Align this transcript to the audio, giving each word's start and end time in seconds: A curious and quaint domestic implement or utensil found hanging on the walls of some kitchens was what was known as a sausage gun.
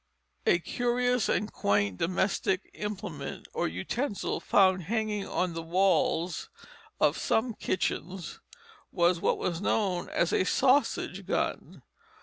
A 0.47 0.57
curious 0.57 1.29
and 1.29 1.53
quaint 1.53 1.99
domestic 1.99 2.71
implement 2.73 3.47
or 3.53 3.67
utensil 3.67 4.39
found 4.39 4.85
hanging 4.85 5.27
on 5.27 5.53
the 5.53 5.61
walls 5.61 6.49
of 6.99 7.19
some 7.19 7.53
kitchens 7.53 8.39
was 8.91 9.21
what 9.21 9.37
was 9.37 9.61
known 9.61 10.09
as 10.09 10.33
a 10.33 10.43
sausage 10.43 11.27
gun. 11.27 11.83